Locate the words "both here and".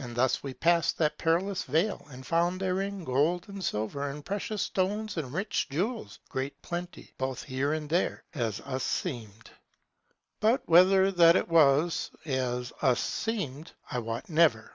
7.18-7.88